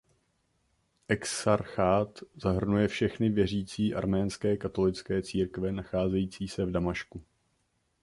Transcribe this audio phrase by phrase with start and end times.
[1.07, 7.21] Exarchát zahrnuje všechny věřící arménské katolické církve nacházející se v Damašku.